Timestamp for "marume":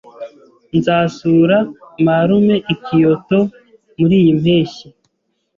2.05-2.55